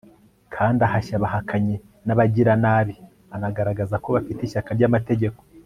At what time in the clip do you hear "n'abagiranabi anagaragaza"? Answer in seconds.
2.05-3.95